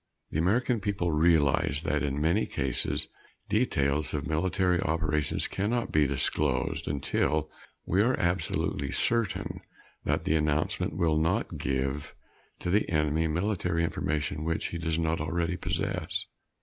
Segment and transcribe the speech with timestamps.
[0.31, 3.07] The American people realize that in many cases
[3.49, 7.51] details of military operations cannot be disclosed until
[7.85, 9.61] we are absolutely certain
[10.03, 12.15] that the announcement will not give
[12.61, 16.25] to the enemy military information which he does not already possess.